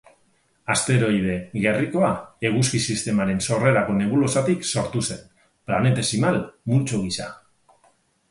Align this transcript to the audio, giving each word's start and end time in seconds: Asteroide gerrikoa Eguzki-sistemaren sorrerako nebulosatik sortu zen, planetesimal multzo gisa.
Asteroide 0.75 1.33
gerrikoa 1.65 2.07
Eguzki-sistemaren 2.49 3.43
sorrerako 3.49 3.97
nebulosatik 3.99 4.65
sortu 4.75 5.05
zen, 5.11 5.21
planetesimal 5.69 6.43
multzo 6.73 7.05
gisa. 7.05 7.29